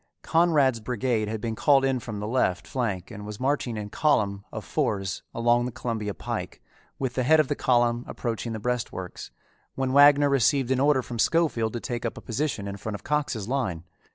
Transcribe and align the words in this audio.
Conrad's 0.23 0.79
brigade 0.79 1.27
had 1.27 1.39
been 1.41 1.53
called 1.53 1.85
in 1.85 1.99
from 1.99 2.19
the 2.19 2.27
left 2.27 2.65
flank 2.65 3.11
and 3.11 3.23
was 3.23 3.39
marching 3.39 3.77
in 3.77 3.89
column 3.91 4.43
of 4.51 4.65
fours 4.65 5.21
along 5.31 5.65
the 5.67 5.71
Columbia 5.71 6.15
Pike, 6.15 6.59
with 6.97 7.13
the 7.13 7.21
head 7.21 7.39
of 7.39 7.49
the 7.49 7.55
column 7.55 8.03
approaching 8.07 8.51
the 8.51 8.59
breastworks, 8.59 9.29
when 9.75 9.93
Wagner 9.93 10.27
received 10.27 10.71
an 10.71 10.79
order 10.79 11.03
from 11.03 11.19
Schofield 11.19 11.73
to 11.73 11.79
take 11.79 12.03
up 12.03 12.17
a 12.17 12.21
position 12.21 12.67
in 12.67 12.77
front 12.77 12.95
of 12.95 13.03
Cox's 13.03 13.47
line. 13.47 13.83